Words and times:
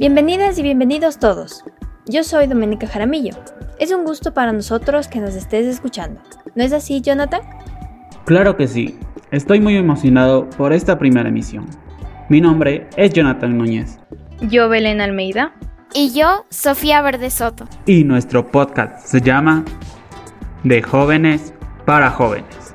Bienvenidas 0.00 0.58
y 0.58 0.62
bienvenidos 0.62 1.18
todos. 1.18 1.62
Yo 2.06 2.24
soy 2.24 2.46
Doménica 2.46 2.86
Jaramillo. 2.86 3.34
Es 3.78 3.92
un 3.92 4.04
gusto 4.04 4.32
para 4.32 4.50
nosotros 4.50 5.08
que 5.08 5.20
nos 5.20 5.34
estés 5.34 5.66
escuchando. 5.66 6.22
¿No 6.54 6.64
es 6.64 6.72
así, 6.72 7.02
Jonathan? 7.02 7.42
Claro 8.24 8.56
que 8.56 8.66
sí. 8.66 8.98
Estoy 9.30 9.60
muy 9.60 9.76
emocionado 9.76 10.48
por 10.56 10.72
esta 10.72 10.98
primera 10.98 11.28
emisión. 11.28 11.66
Mi 12.30 12.40
nombre 12.40 12.88
es 12.96 13.12
Jonathan 13.12 13.58
Núñez. 13.58 13.98
Yo, 14.40 14.70
Belén 14.70 15.02
Almeida. 15.02 15.52
Y 15.92 16.18
yo, 16.18 16.46
Sofía 16.48 17.02
Verde 17.02 17.28
Soto. 17.28 17.68
Y 17.84 18.02
nuestro 18.04 18.46
podcast 18.46 19.06
se 19.06 19.20
llama 19.20 19.66
De 20.64 20.80
jóvenes 20.80 21.52
para 21.84 22.10
jóvenes. 22.10 22.74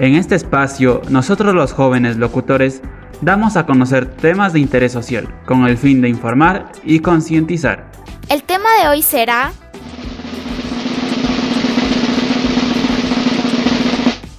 En 0.00 0.16
este 0.16 0.34
espacio, 0.34 1.02
nosotros 1.08 1.54
los 1.54 1.72
jóvenes 1.72 2.16
locutores 2.16 2.82
damos 3.22 3.56
a 3.56 3.64
conocer 3.64 4.06
temas 4.16 4.52
de 4.52 4.60
interés 4.60 4.92
social 4.92 5.32
con 5.46 5.66
el 5.66 5.78
fin 5.78 6.02
de 6.02 6.08
informar 6.08 6.72
y 6.84 6.98
concientizar. 6.98 7.90
El 8.28 8.42
tema 8.42 8.68
de 8.82 8.88
hoy 8.88 9.02
será 9.02 9.52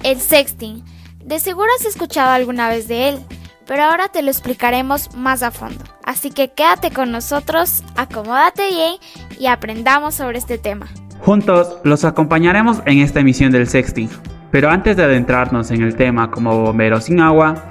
el 0.02 0.20
sexting. 0.20 0.84
De 1.24 1.40
seguro 1.40 1.68
has 1.78 1.86
escuchado 1.86 2.30
alguna 2.30 2.68
vez 2.68 2.86
de 2.86 3.08
él, 3.08 3.18
pero 3.66 3.84
ahora 3.84 4.08
te 4.08 4.22
lo 4.22 4.30
explicaremos 4.30 5.14
más 5.16 5.42
a 5.42 5.50
fondo. 5.50 5.82
Así 6.04 6.30
que 6.30 6.52
quédate 6.52 6.90
con 6.90 7.10
nosotros, 7.10 7.82
acomódate 7.96 8.68
bien 8.68 8.96
y 9.38 9.46
aprendamos 9.46 10.14
sobre 10.14 10.36
este 10.36 10.58
tema. 10.58 10.86
Juntos 11.20 11.78
los 11.84 12.04
acompañaremos 12.04 12.82
en 12.84 12.98
esta 12.98 13.20
emisión 13.20 13.50
del 13.50 13.66
sexting. 13.66 14.10
Pero 14.50 14.70
antes 14.70 14.96
de 14.96 15.02
adentrarnos 15.02 15.70
en 15.70 15.82
el 15.82 15.96
tema 15.96 16.30
como 16.30 16.60
bombero 16.60 17.00
sin 17.00 17.20
agua, 17.20 17.66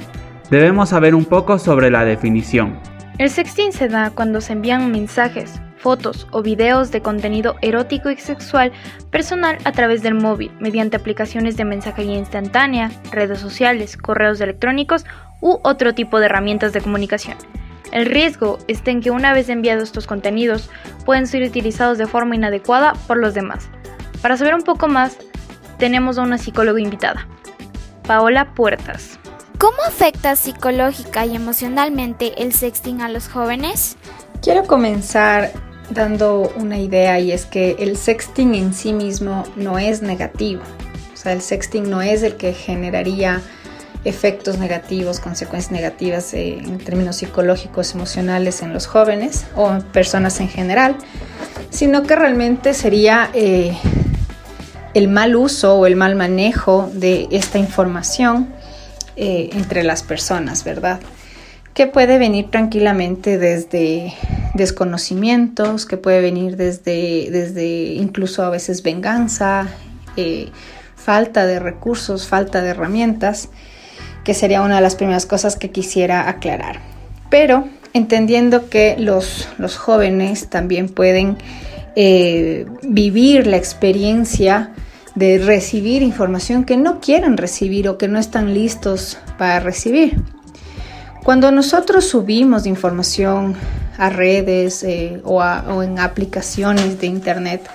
debemos 0.54 0.90
saber 0.90 1.16
un 1.16 1.26
poco 1.26 1.58
sobre 1.58 1.90
la 1.90 2.06
definición. 2.06 2.80
El 3.18 3.32
sexting 3.32 3.72
se 3.72 3.88
da 3.88 4.12
cuando 4.12 4.40
se 4.40 4.54
envían 4.54 4.92
mensajes, 4.92 5.60
fotos 5.78 6.28
o 6.30 6.44
videos 6.44 6.92
de 6.92 7.02
contenido 7.02 7.56
erótico 7.62 8.12
y 8.12 8.18
sexual 8.18 8.72
personal 9.10 9.58
a 9.66 9.72
través 9.72 10.04
del 10.04 10.14
móvil 10.14 10.52
mediante 10.60 10.98
aplicaciones 10.98 11.58
de 11.58 11.66
mensajería 11.66 12.20
instantánea, 12.20 12.92
redes 13.12 13.40
sociales, 13.40 13.98
correos 13.98 14.42
electrónicos 14.42 15.06
u 15.42 15.60
otro 15.64 15.96
tipo 15.96 16.20
de 16.20 16.28
herramientas 16.28 16.72
de 16.72 16.82
comunicación. 16.82 17.36
El 17.92 18.06
riesgo 18.06 18.60
está 18.68 18.92
en 18.92 19.02
que 19.02 19.10
una 19.10 19.34
vez 19.34 19.50
enviados 19.50 19.86
estos 19.86 20.06
contenidos 20.06 20.70
pueden 21.04 21.26
ser 21.26 21.42
utilizados 21.42 21.98
de 21.98 22.06
forma 22.06 22.36
inadecuada 22.36 22.94
por 23.08 23.18
los 23.18 23.34
demás. 23.34 23.70
Para 24.22 24.38
saber 24.38 24.54
un 24.54 24.64
poco 24.64 24.88
más, 24.88 25.18
tenemos 25.80 26.20
a 26.20 26.22
una 26.22 26.38
psicóloga 26.38 26.80
invitada, 26.80 27.28
Paola 28.08 28.54
Puertas. 28.54 29.20
¿Cómo 29.58 29.78
afecta 29.88 30.36
psicológica 30.36 31.26
y 31.26 31.36
emocionalmente 31.36 32.42
el 32.42 32.54
sexting 32.54 33.02
a 33.02 33.10
los 33.10 33.28
jóvenes? 33.28 33.96
Quiero 34.42 34.66
comenzar 34.66 35.52
dando 35.90 36.52
una 36.58 36.78
idea 36.78 37.20
y 37.20 37.32
es 37.32 37.46
que 37.46 37.76
el 37.80 37.98
sexting 37.98 38.56
en 38.56 38.74
sí 38.74 38.94
mismo 38.94 39.44
no 39.56 39.80
es 39.80 40.02
negativo. 40.02 40.62
O 41.14 41.18
sea, 41.18 41.34
el 41.34 41.42
sexting 41.42 41.90
no 41.90 42.02
es 42.02 42.24
el 42.24 42.36
que 42.36 42.54
generaría 42.54 43.42
efectos 44.04 44.58
negativos, 44.58 45.20
consecuencias 45.20 45.72
negativas 45.72 46.34
eh, 46.34 46.58
en 46.58 46.78
términos 46.78 47.18
psicológicos, 47.18 47.94
emocionales 47.94 48.62
en 48.62 48.74
los 48.74 48.86
jóvenes 48.86 49.46
o 49.56 49.72
en 49.72 49.82
personas 49.82 50.42
en 50.42 50.50
general, 50.50 50.98
sino 51.70 52.04
que 52.04 52.16
realmente 52.16 52.74
sería 52.74 53.30
eh, 53.34 53.78
el 54.94 55.08
mal 55.08 55.36
uso 55.36 55.76
o 55.76 55.86
el 55.86 55.96
mal 55.96 56.16
manejo 56.16 56.90
de 56.94 57.28
esta 57.32 57.60
información 57.60 58.54
eh, 59.16 59.50
entre 59.54 59.84
las 59.84 60.04
personas, 60.04 60.64
¿verdad? 60.64 61.00
Que 61.74 61.88
puede 61.88 62.18
venir 62.18 62.52
tranquilamente 62.52 63.38
desde 63.38 64.14
desconocimientos, 64.54 65.86
que 65.86 65.98
puede 65.98 66.22
venir 66.22 66.58
desde, 66.58 67.30
desde 67.32 67.94
incluso 67.96 68.44
a 68.44 68.50
veces 68.50 68.84
venganza, 68.84 69.68
eh, 70.18 70.50
falta 70.96 71.46
de 71.46 71.60
recursos, 71.60 72.28
falta 72.28 72.62
de 72.62 72.70
herramientas, 72.70 73.50
que 74.24 74.34
sería 74.34 74.62
una 74.62 74.76
de 74.76 74.82
las 74.82 74.96
primeras 74.96 75.26
cosas 75.26 75.56
que 75.56 75.72
quisiera 75.72 76.30
aclarar. 76.30 76.80
Pero 77.30 77.68
entendiendo 77.94 78.70
que 78.70 78.96
los, 78.98 79.50
los 79.58 79.78
jóvenes 79.78 80.50
también 80.50 80.90
pueden 80.90 81.38
eh, 81.96 82.66
vivir 82.82 83.46
la 83.48 83.58
experiencia 83.58 84.72
de 85.16 85.38
recibir 85.38 86.02
información 86.02 86.64
que 86.64 86.78
no 86.78 87.00
quieren 87.00 87.38
recibir 87.38 87.88
o 87.88 87.98
que 87.98 88.08
no 88.08 88.20
están 88.20 88.54
listos 88.54 89.18
para 89.38 89.60
recibir. 89.60 90.22
Cuando 91.24 91.52
nosotros 91.52 92.06
subimos 92.06 92.66
información 92.66 93.56
a 93.98 94.10
redes 94.10 94.84
eh, 94.84 95.22
o, 95.24 95.42
en 95.84 96.00
aplicaciones 96.00 97.00
de 97.00 97.08
internet, 97.08 97.70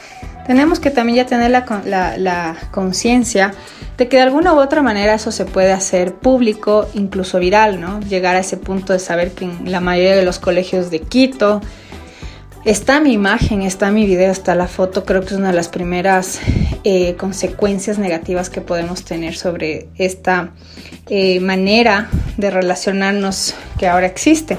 tenemos 0.47 0.81
que 0.81 0.91
también 0.91 1.17
ya 1.17 1.27
tener 1.27 1.51
la, 1.51 2.17
la 2.19 2.57
conciencia 2.71 3.55
de 3.97 4.09
que 4.09 4.17
de 4.17 4.23
alguna 4.23 4.55
u 4.55 4.59
otra 4.61 4.83
manera 4.83 5.15
eso 5.15 5.33
se 5.33 5.45
puede 5.45 5.73
hacer 5.73 6.15
público, 6.15 6.89
incluso 6.95 7.39
viral, 7.39 7.81
¿no? 7.81 8.01
Llegar 8.01 8.37
a 8.37 8.41
ese 8.41 8.57
punto 8.57 8.93
de 8.93 8.99
saber 8.99 9.33
que 9.33 9.45
en 9.45 9.71
la 9.71 9.81
mayoría 9.81 10.15
de 10.15 10.25
los 10.25 10.39
colegios 10.39 10.91
de 10.91 11.01
Quito, 11.01 11.61
Está 12.69 13.01
mi 13.01 13.15
imagen, 13.15 13.63
está 13.63 13.91
mi 13.91 14.05
video, 14.05 14.31
está 14.31 14.55
la 14.55 14.69
foto. 14.69 15.07
Creo 15.07 15.23
que 15.23 15.29
es 15.29 15.33
una 15.41 15.49
de 15.49 15.55
las 15.55 15.69
primeras 15.69 16.39
eh, 16.85 17.15
consecuencias 17.15 17.99
negativas 17.99 18.51
que 18.51 18.61
podemos 18.61 19.07
tener 19.07 19.37
sobre 19.37 19.89
esta 19.97 20.53
eh, 21.09 21.41
manera 21.41 22.11
de 22.37 22.51
relacionarnos 22.51 23.55
que 23.79 23.89
ahora 23.89 24.05
existe. 24.05 24.59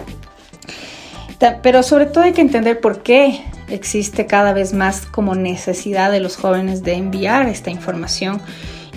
Pero 1.62 1.84
sobre 1.84 2.08
todo 2.08 2.24
hay 2.24 2.31
que 2.31 2.42
entender 2.42 2.81
por 2.81 3.03
qué 3.03 3.44
existe 3.68 4.25
cada 4.25 4.53
vez 4.53 4.74
más 4.74 5.06
como 5.06 5.36
necesidad 5.36 6.12
de 6.12 6.19
los 6.19 6.36
jóvenes 6.36 6.81
de 6.81 6.94
enviar 6.94 7.48
esta 7.48 7.69
información 7.69 8.42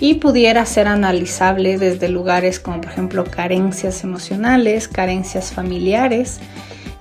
y 0.01 0.15
pudiera 0.15 0.65
ser 0.65 0.89
analizable 0.89 1.77
desde 1.77 2.09
lugares 2.09 2.59
como 2.59 2.81
por 2.81 2.91
ejemplo 2.91 3.25
carencias 3.25 4.05
emocionales, 4.05 4.89
carencias 4.89 5.53
familiares, 5.53 6.41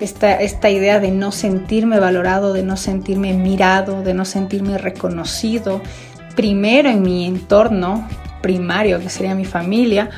esta, 0.06 0.70
idea 0.70 1.00
de 1.00 1.12
no 1.12 1.32
sentirme 1.32 2.00
valorado, 2.00 2.54
de 2.54 2.64
no 2.64 2.78
sentirme 2.78 3.34
mirado, 3.34 4.04
de 4.04 4.14
no 4.14 4.26
sentirme 4.26 4.78
reconocido, 4.78 5.82
primero 6.36 6.90
en 6.90 7.02
mi 7.02 7.26
entorno 7.26 8.08
primario, 8.42 9.00
que 9.00 9.10
sería 9.10 9.36
mi 9.36 9.46
familia, 9.46 10.10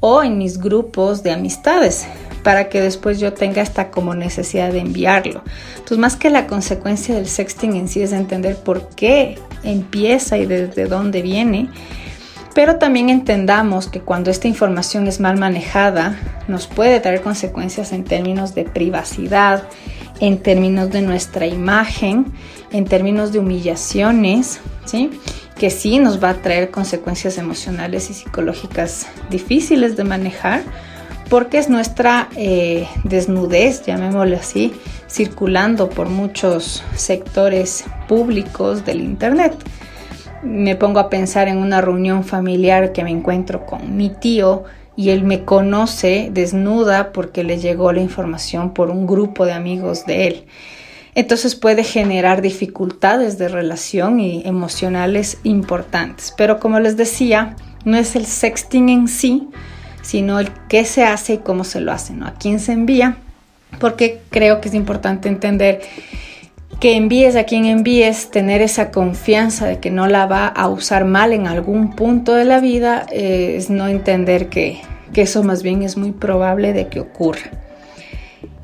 o 0.00 0.22
en 0.22 0.38
mis 0.38 0.58
grupos 0.58 1.22
de 1.22 1.32
amistades, 1.32 2.06
para 2.42 2.68
que 2.68 2.80
después 2.80 3.20
yo 3.20 3.32
tenga 3.32 3.62
esta 3.62 3.90
como 3.90 4.14
necesidad 4.14 4.72
de 4.72 4.80
enviarlo. 4.80 5.42
Entonces, 5.74 5.98
más 5.98 6.16
que 6.16 6.30
la 6.30 6.46
consecuencia 6.46 7.14
del 7.14 7.28
sexting 7.28 7.76
en 7.76 7.88
sí 7.88 8.02
es 8.02 8.12
entender 8.12 8.56
por 8.56 8.88
qué 8.90 9.38
empieza 9.62 10.38
y 10.38 10.46
desde 10.46 10.86
dónde 10.86 11.22
viene, 11.22 11.68
pero 12.54 12.76
también 12.76 13.08
entendamos 13.08 13.88
que 13.88 14.00
cuando 14.00 14.30
esta 14.30 14.48
información 14.48 15.06
es 15.06 15.20
mal 15.20 15.38
manejada, 15.38 16.18
nos 16.48 16.66
puede 16.66 17.00
traer 17.00 17.22
consecuencias 17.22 17.92
en 17.92 18.04
términos 18.04 18.54
de 18.54 18.64
privacidad, 18.64 19.64
en 20.20 20.38
términos 20.38 20.90
de 20.90 21.02
nuestra 21.02 21.46
imagen, 21.46 22.26
en 22.70 22.84
términos 22.84 23.32
de 23.32 23.38
humillaciones, 23.38 24.60
¿sí? 24.84 25.10
que 25.58 25.70
sí 25.70 25.98
nos 25.98 26.22
va 26.22 26.30
a 26.30 26.34
traer 26.34 26.70
consecuencias 26.70 27.38
emocionales 27.38 28.10
y 28.10 28.14
psicológicas 28.14 29.06
difíciles 29.30 29.96
de 29.96 30.04
manejar, 30.04 30.62
porque 31.30 31.58
es 31.58 31.70
nuestra 31.70 32.28
eh, 32.36 32.86
desnudez, 33.04 33.86
llamémoslo 33.86 34.36
así, 34.36 34.74
circulando 35.08 35.88
por 35.88 36.08
muchos 36.08 36.84
sectores 36.94 37.84
públicos 38.06 38.84
del 38.84 39.00
Internet 39.00 39.54
me 40.42 40.76
pongo 40.76 41.00
a 41.00 41.10
pensar 41.10 41.48
en 41.48 41.58
una 41.58 41.80
reunión 41.80 42.24
familiar 42.24 42.92
que 42.92 43.04
me 43.04 43.10
encuentro 43.10 43.64
con 43.64 43.96
mi 43.96 44.10
tío 44.10 44.64
y 44.96 45.10
él 45.10 45.24
me 45.24 45.44
conoce 45.44 46.30
desnuda 46.32 47.12
porque 47.12 47.44
le 47.44 47.58
llegó 47.58 47.92
la 47.92 48.00
información 48.00 48.74
por 48.74 48.90
un 48.90 49.06
grupo 49.06 49.46
de 49.46 49.52
amigos 49.52 50.04
de 50.06 50.26
él. 50.26 50.44
Entonces 51.14 51.54
puede 51.54 51.84
generar 51.84 52.40
dificultades 52.42 53.38
de 53.38 53.48
relación 53.48 54.18
y 54.20 54.42
emocionales 54.46 55.38
importantes. 55.44 56.32
Pero 56.36 56.58
como 56.58 56.80
les 56.80 56.96
decía, 56.96 57.56
no 57.84 57.96
es 57.96 58.16
el 58.16 58.26
sexting 58.26 58.88
en 58.88 59.08
sí, 59.08 59.48
sino 60.02 60.40
el 60.40 60.50
qué 60.68 60.84
se 60.84 61.04
hace 61.04 61.34
y 61.34 61.38
cómo 61.38 61.64
se 61.64 61.80
lo 61.80 61.92
hace, 61.92 62.14
¿no? 62.14 62.26
A 62.26 62.34
quién 62.34 62.60
se 62.60 62.72
envía, 62.72 63.16
porque 63.78 64.20
creo 64.30 64.60
que 64.60 64.68
es 64.68 64.74
importante 64.74 65.28
entender 65.28 65.82
que 66.82 66.96
envíes 66.96 67.36
a 67.36 67.44
quien 67.44 67.66
envíes, 67.66 68.32
tener 68.32 68.60
esa 68.60 68.90
confianza 68.90 69.68
de 69.68 69.78
que 69.78 69.92
no 69.92 70.08
la 70.08 70.26
va 70.26 70.48
a 70.48 70.66
usar 70.66 71.04
mal 71.04 71.32
en 71.32 71.46
algún 71.46 71.94
punto 71.94 72.34
de 72.34 72.44
la 72.44 72.58
vida, 72.58 73.06
eh, 73.12 73.54
es 73.56 73.70
no 73.70 73.86
entender 73.86 74.48
que, 74.48 74.80
que 75.12 75.22
eso 75.22 75.44
más 75.44 75.62
bien 75.62 75.82
es 75.82 75.96
muy 75.96 76.10
probable 76.10 76.72
de 76.72 76.88
que 76.88 76.98
ocurra. 76.98 77.52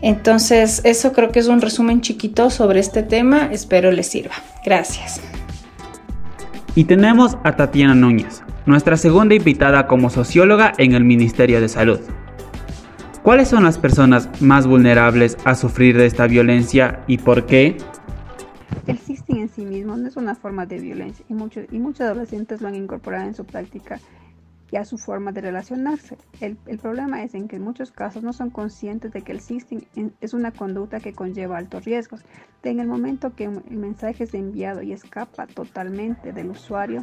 Entonces, 0.03 0.81
eso 0.83 1.13
creo 1.13 1.31
que 1.31 1.39
es 1.39 1.47
un 1.47 1.61
resumen 1.61 2.01
chiquito 2.01 2.51
sobre 2.51 2.81
este 2.81 3.05
tema, 3.05 3.51
espero 3.53 3.93
les 3.93 4.09
sirva. 4.09 4.35
Gracias. 4.65 5.21
Y 6.75 6.83
tenemos 6.87 7.39
a 7.45 7.55
Tatiana 7.55 7.95
Núñez, 7.95 8.43
nuestra 8.67 8.97
segunda 8.97 9.37
invitada 9.37 9.87
como 9.87 10.11
socióloga 10.11 10.73
en 10.79 10.95
el 10.95 11.05
Ministerio 11.05 11.61
de 11.61 11.69
Salud. 11.69 12.01
¿Cuáles 13.23 13.47
son 13.47 13.63
las 13.63 13.79
personas 13.79 14.29
más 14.41 14.67
vulnerables 14.67 15.39
a 15.45 15.55
sufrir 15.55 15.97
de 15.97 16.07
esta 16.07 16.27
violencia 16.27 17.05
y 17.07 17.19
por 17.19 17.47
qué? 17.47 17.77
El 19.49 19.55
sí 19.55 19.65
mismo 19.65 19.97
no 19.97 20.07
es 20.07 20.17
una 20.17 20.35
forma 20.35 20.67
de 20.67 20.79
violencia 20.79 21.25
y 21.27 21.33
muchos, 21.33 21.65
y 21.73 21.79
muchos 21.79 22.03
adolescentes 22.03 22.61
lo 22.61 22.69
han 22.69 22.75
incorporado 22.75 23.27
en 23.27 23.35
su 23.35 23.47
práctica 23.47 23.99
y 24.71 24.77
a 24.77 24.85
su 24.85 24.99
forma 24.99 25.33
de 25.33 25.41
relacionarse. 25.41 26.19
El, 26.41 26.57
problema 26.57 27.23
es 27.23 27.35
en 27.35 27.49
que 27.49 27.57
en 27.57 27.63
muchos 27.63 27.91
casos 27.91 28.23
no 28.23 28.35
son 28.35 28.51
conscientes 28.51 29.11
de 29.11 29.23
que 29.23 29.33
el 29.33 29.41
sexting 29.41 29.87
es 30.21 30.35
una 30.35 30.53
conducta 30.53 31.01
que 31.01 31.15
conlleva 31.15 31.57
altos 31.57 31.87
riesgos. 31.87 32.21
en 32.63 32.79
el 32.79 32.87
momento 32.87 33.35
que 33.35 33.45
el 33.45 33.79
mensaje 33.79 34.25
es 34.25 34.35
enviado 34.35 34.83
y 34.83 34.93
escapa 34.93 35.47
totalmente 35.47 36.35
del 36.35 36.51
usuario, 36.51 37.03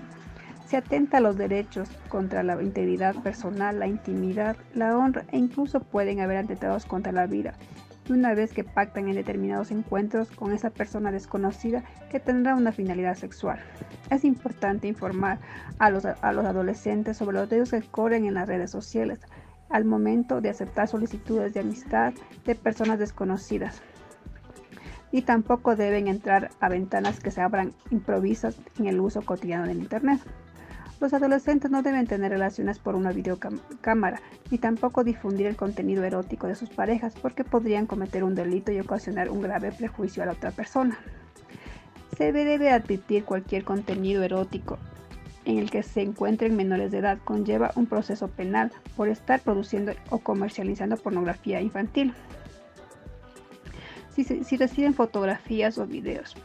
se 0.68 0.78
atenta 0.78 1.18
a 1.18 1.22
los 1.22 1.38
derechos 1.38 1.90
contra 2.10 2.44
la 2.44 2.62
integridad 2.62 3.16
personal, 3.24 3.80
la 3.80 3.88
intimidad, 3.88 4.56
la 4.76 4.96
honra 4.96 5.26
e 5.32 5.40
incluso 5.40 5.80
pueden 5.80 6.20
haber 6.20 6.38
atentados 6.38 6.86
contra 6.86 7.12
la 7.12 7.26
vida 7.26 7.56
una 8.10 8.34
vez 8.34 8.54
que 8.54 8.64
pactan 8.64 9.08
en 9.08 9.16
determinados 9.16 9.72
encuentros 9.72 10.30
con 10.32 10.54
esa 10.54 10.70
persona 10.70 11.12
desconocida 11.12 11.84
que 12.10 12.20
tendrá 12.20 12.56
una 12.56 12.72
finalidad 12.72 13.16
sexual. 13.16 13.60
Es 14.10 14.24
importante 14.24 14.88
informar 14.88 15.40
a 15.80 15.90
los, 15.90 16.06
a 16.06 16.32
los 16.32 16.46
adolescentes 16.46 17.18
sobre 17.18 17.38
los 17.38 17.50
riesgos 17.50 17.72
que 17.72 17.90
corren 17.90 18.26
en 18.26 18.36
las 18.36 18.48
redes 18.48 18.72
sociales 18.72 19.20
al 19.70 19.86
momento 19.86 20.42
de 20.42 20.50
aceptar 20.50 20.88
solicitudes 20.88 21.54
de 21.54 21.62
amistad 21.62 22.14
de 22.46 22.56
personas 22.56 23.00
desconocidas. 23.00 23.82
Y 25.12 25.22
tampoco 25.22 25.76
deben 25.76 26.08
entrar 26.08 26.50
a 26.60 26.70
ventanas 26.70 27.20
que 27.20 27.32
se 27.32 27.42
abran 27.42 27.74
improvisas 27.90 28.58
en 28.78 28.88
el 28.88 29.00
uso 29.00 29.22
cotidiano 29.22 29.66
del 29.66 29.80
Internet. 29.80 30.20
Los 31.00 31.14
adolescentes 31.14 31.72
no 31.72 31.82
deben 31.82 32.08
tener 32.08 32.32
relaciones 32.32 32.80
por 32.80 32.96
una 32.96 33.12
videocámara, 33.12 34.22
ni 34.50 34.58
tampoco 34.58 35.04
difundir 35.04 35.48
el 35.48 35.58
contenido 35.58 36.04
erótico 36.04 36.48
de 36.48 36.56
sus 36.56 36.70
parejas, 36.70 37.14
porque 37.22 37.44
podrían 37.44 37.86
cometer 37.86 38.24
un 38.24 38.34
delito 38.34 38.72
y 38.72 38.80
ocasionar 38.80 39.30
un 39.30 39.42
grave 39.42 39.72
prejuicio 39.72 40.24
a 40.24 40.28
la 40.28 40.32
otra 40.32 40.52
persona. 40.52 40.98
Se 42.18 42.32
debe 42.32 42.72
advertir 42.72 43.26
cualquier 43.26 43.66
contenido 43.66 44.24
erótico 44.24 44.80
en 45.44 45.60
el 45.60 45.70
que 45.70 45.84
se 45.84 46.02
encuentren 46.02 46.56
menores 46.56 46.92
de 46.92 47.00
edad 47.00 47.20
conlleva 47.24 47.72
un 47.76 47.86
proceso 47.86 48.28
penal 48.28 48.72
por 48.96 49.10
estar 49.10 49.40
produciendo 49.42 49.94
o 50.10 50.20
comercializando 50.20 50.98
pornografía 50.98 51.62
infantil. 51.62 52.14
Si, 54.16 54.24
si 54.24 54.58
reciben 54.58 54.94
fotografías 54.94 55.78
o 55.78 55.86
videos 55.86 56.36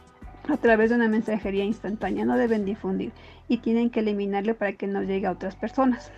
a 0.51 0.57
través 0.57 0.89
de 0.89 0.97
una 0.97 1.07
mensajería 1.07 1.63
instantánea 1.63 2.25
no 2.25 2.37
deben 2.37 2.65
difundir 2.65 3.13
y 3.47 3.59
tienen 3.59 3.89
que 3.89 4.01
eliminarlo 4.01 4.55
para 4.55 4.73
que 4.73 4.85
no 4.85 5.01
llegue 5.01 5.27
a 5.27 5.31
otras 5.31 5.55
personas. 5.55 6.11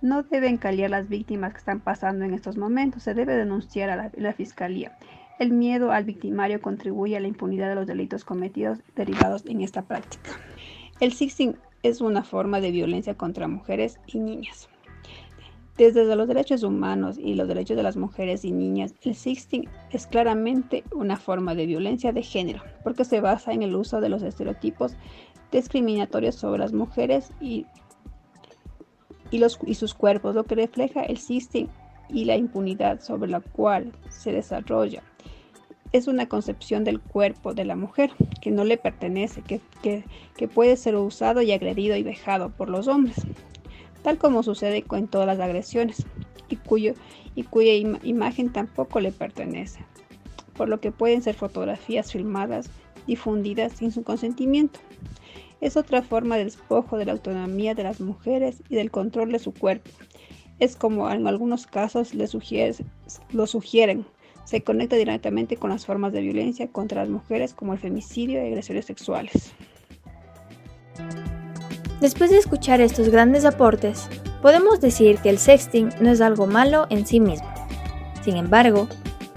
No 0.00 0.22
deben 0.22 0.56
callar 0.56 0.90
las 0.90 1.08
víctimas 1.08 1.52
que 1.52 1.58
están 1.58 1.80
pasando 1.80 2.24
en 2.24 2.32
estos 2.32 2.56
momentos, 2.56 3.02
se 3.02 3.14
debe 3.14 3.36
denunciar 3.36 3.90
a 3.90 4.10
la, 4.16 4.32
fiscalía. 4.32 4.96
El 5.38 5.52
miedo 5.52 5.92
al 5.92 6.04
victimario 6.04 6.62
contribuye 6.62 7.16
a 7.16 7.20
la 7.20 7.28
impunidad 7.28 7.68
de 7.68 7.74
los 7.74 7.86
delitos 7.86 8.24
cometidos 8.24 8.78
derivados 8.96 9.44
en 9.46 9.60
esta 9.60 9.82
práctica. 9.82 10.30
El 11.00 11.12
sexting 11.12 11.56
es 11.82 12.00
una 12.00 12.24
forma 12.24 12.60
de 12.60 12.70
violencia 12.70 13.16
contra 13.16 13.48
mujeres 13.48 14.00
y 14.06 14.18
niñas. 14.18 14.68
Desde 15.78 16.16
los 16.16 16.28
derechos 16.28 16.64
humanos 16.64 17.16
y 17.18 17.34
los 17.34 17.48
derechos 17.48 17.78
de 17.78 17.82
las 17.82 17.96
mujeres 17.96 18.44
y 18.44 18.52
niñas, 18.52 18.94
el 19.02 19.14
sexting 19.14 19.66
es 19.90 20.06
claramente 20.06 20.84
una 20.94 21.16
forma 21.16 21.54
de 21.54 21.64
violencia 21.64 22.12
de 22.12 22.22
género, 22.22 22.62
porque 22.84 23.06
se 23.06 23.22
basa 23.22 23.52
en 23.52 23.62
el 23.62 23.74
uso 23.74 24.02
de 24.02 24.10
los 24.10 24.22
estereotipos 24.22 24.96
discriminatorios 25.50 26.34
sobre 26.34 26.58
las 26.58 26.74
mujeres 26.74 27.32
y, 27.40 27.66
los, 29.30 29.58
sus 29.72 29.94
cuerpos, 29.94 30.34
lo 30.34 30.44
que 30.44 30.56
refleja 30.56 31.04
el 31.04 31.16
sexting 31.16 31.68
y 32.10 32.26
la 32.26 32.36
impunidad 32.36 33.00
sobre 33.00 33.30
la 33.30 33.40
cual 33.40 33.92
se 34.10 34.30
desarrolla. 34.30 35.02
Es 35.92 36.06
una 36.06 36.28
concepción 36.28 36.84
del 36.84 37.00
cuerpo 37.00 37.54
de 37.54 37.64
la 37.64 37.76
mujer 37.76 38.10
que 38.42 38.50
no 38.50 38.64
le 38.64 38.76
pertenece, 38.76 39.40
que, 39.40 39.60
que 40.36 40.48
puede 40.48 40.76
ser 40.76 40.96
usado 40.96 41.40
y 41.40 41.52
agredido 41.52 41.96
y 41.96 42.02
vejado 42.02 42.50
por 42.50 42.68
los 42.68 42.88
hombres 42.88 43.16
tal 44.02 44.18
como 44.18 44.42
sucede 44.42 44.82
con 44.82 45.08
todas 45.08 45.26
las 45.26 45.40
agresiones, 45.40 46.06
y, 46.48 46.56
cuyo, 46.56 46.94
y 47.34 47.44
cuya 47.44 47.72
imagen 48.02 48.52
tampoco 48.52 49.00
le 49.00 49.12
pertenece, 49.12 49.84
por 50.54 50.68
lo 50.68 50.80
que 50.80 50.92
pueden 50.92 51.22
ser 51.22 51.34
fotografías 51.34 52.12
filmadas, 52.12 52.70
difundidas 53.06 53.72
sin 53.72 53.90
su 53.90 54.02
consentimiento. 54.02 54.80
Es 55.60 55.76
otra 55.76 56.02
forma 56.02 56.36
de 56.36 56.44
despojo 56.44 56.98
de 56.98 57.06
la 57.06 57.12
autonomía 57.12 57.74
de 57.74 57.84
las 57.84 58.00
mujeres 58.00 58.62
y 58.68 58.74
del 58.74 58.90
control 58.90 59.32
de 59.32 59.38
su 59.38 59.54
cuerpo. 59.54 59.90
Es 60.58 60.76
como 60.76 61.10
en 61.10 61.26
algunos 61.26 61.66
casos 61.66 62.14
le 62.14 62.28
lo 63.32 63.46
sugieren. 63.46 64.04
Se 64.44 64.62
conecta 64.62 64.96
directamente 64.96 65.56
con 65.56 65.70
las 65.70 65.86
formas 65.86 66.12
de 66.12 66.20
violencia 66.20 66.66
contra 66.66 67.02
las 67.02 67.10
mujeres 67.10 67.54
como 67.54 67.72
el 67.72 67.78
femicidio 67.78 68.42
y 68.42 68.48
agresiones 68.48 68.86
sexuales. 68.86 69.52
Después 72.02 72.30
de 72.30 72.38
escuchar 72.38 72.80
estos 72.80 73.10
grandes 73.10 73.44
aportes, 73.44 74.08
podemos 74.42 74.80
decir 74.80 75.18
que 75.18 75.30
el 75.30 75.38
sexting 75.38 75.90
no 76.00 76.10
es 76.10 76.20
algo 76.20 76.48
malo 76.48 76.88
en 76.90 77.06
sí 77.06 77.20
mismo. 77.20 77.46
Sin 78.24 78.36
embargo, 78.36 78.88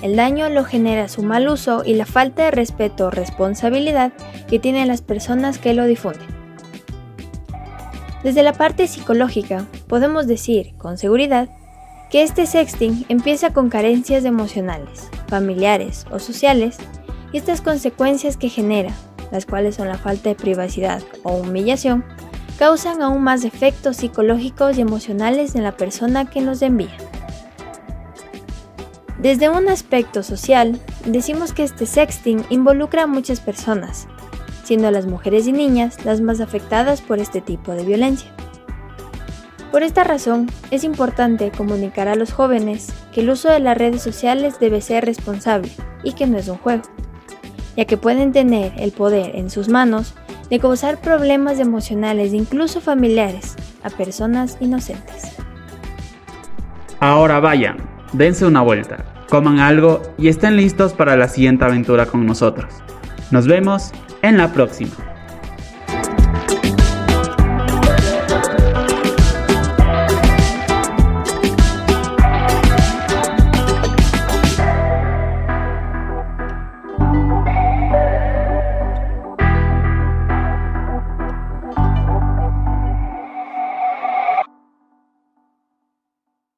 el 0.01 0.15
daño 0.15 0.49
lo 0.49 0.65
genera 0.65 1.07
su 1.07 1.21
mal 1.21 1.47
uso 1.47 1.83
y 1.85 1.93
la 1.93 2.07
falta 2.07 2.45
de 2.45 2.49
respeto 2.49 3.05
o 3.05 3.11
responsabilidad 3.11 4.13
que 4.49 4.57
tienen 4.57 4.87
las 4.87 5.03
personas 5.03 5.59
que 5.59 5.75
lo 5.75 5.85
difunden. 5.85 6.25
Desde 8.23 8.41
la 8.41 8.53
parte 8.53 8.87
psicológica, 8.87 9.67
podemos 9.87 10.25
decir 10.25 10.73
con 10.79 10.97
seguridad 10.97 11.49
que 12.09 12.23
este 12.23 12.47
sexting 12.47 13.05
empieza 13.09 13.53
con 13.53 13.69
carencias 13.69 14.25
emocionales, 14.25 15.11
familiares 15.27 16.07
o 16.09 16.17
sociales 16.17 16.77
y 17.31 17.37
estas 17.37 17.61
consecuencias 17.61 18.37
que 18.37 18.49
genera, 18.49 18.91
las 19.31 19.45
cuales 19.45 19.75
son 19.75 19.87
la 19.87 19.99
falta 19.99 20.29
de 20.29 20.35
privacidad 20.35 21.03
o 21.21 21.33
humillación, 21.33 22.03
causan 22.57 23.01
aún 23.01 23.21
más 23.23 23.43
efectos 23.43 23.97
psicológicos 23.97 24.77
y 24.77 24.81
emocionales 24.81 25.55
en 25.55 25.63
la 25.63 25.75
persona 25.75 26.29
que 26.29 26.41
nos 26.41 26.61
envía. 26.61 26.95
Desde 29.19 29.49
un 29.49 29.69
aspecto 29.69 30.23
social, 30.23 30.79
decimos 31.05 31.53
que 31.53 31.63
este 31.63 31.85
sexting 31.85 32.45
involucra 32.49 33.03
a 33.03 33.07
muchas 33.07 33.39
personas, 33.39 34.07
siendo 34.63 34.91
las 34.91 35.05
mujeres 35.07 35.47
y 35.47 35.51
niñas 35.51 36.05
las 36.05 36.21
más 36.21 36.41
afectadas 36.41 37.01
por 37.01 37.19
este 37.19 37.41
tipo 37.41 37.71
de 37.71 37.83
violencia. 37.83 38.31
Por 39.71 39.83
esta 39.83 40.03
razón, 40.03 40.49
es 40.71 40.83
importante 40.83 41.51
comunicar 41.51 42.07
a 42.07 42.15
los 42.15 42.31
jóvenes 42.31 42.93
que 43.11 43.21
el 43.21 43.29
uso 43.29 43.49
de 43.49 43.59
las 43.59 43.77
redes 43.77 44.01
sociales 44.01 44.59
debe 44.59 44.79
ser 44.79 45.05
responsable 45.05 45.71
y 46.03 46.13
que 46.13 46.27
no 46.27 46.37
es 46.37 46.47
un 46.47 46.57
juego, 46.57 46.83
ya 47.75 47.85
que 47.85 47.97
pueden 47.97 48.31
tener 48.31 48.73
el 48.77 48.91
poder 48.91 49.35
en 49.35 49.49
sus 49.49 49.67
manos 49.67 50.13
de 50.49 50.59
causar 50.59 51.01
problemas 51.01 51.59
emocionales, 51.59 52.33
incluso 52.33 52.81
familiares, 52.81 53.55
a 53.83 53.89
personas 53.89 54.57
inocentes. 54.59 55.35
Ahora 56.99 57.39
vayan, 57.39 57.77
dense 58.13 58.45
una 58.45 58.61
vuelta, 58.61 59.05
coman 59.29 59.59
algo 59.59 60.01
y 60.17 60.27
estén 60.27 60.55
listos 60.55 60.93
para 60.93 61.15
la 61.15 61.27
siguiente 61.27 61.65
aventura 61.65 62.05
con 62.05 62.25
nosotros. 62.25 62.73
Nos 63.31 63.47
vemos 63.47 63.91
en 64.21 64.37
la 64.37 64.53
próxima. 64.53 65.14